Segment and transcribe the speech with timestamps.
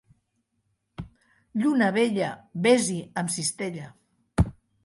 [1.63, 2.31] Lluna vella,
[2.69, 3.93] ves-hi amb cistella.